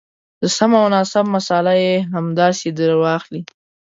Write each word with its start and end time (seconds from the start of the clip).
د 0.41 0.43
سم 0.57 0.71
او 0.79 0.87
ناسم 0.95 1.25
مساله 1.35 1.73
یې 1.83 1.95
همداسې 2.15 2.67
درواخلئ. 2.79 3.41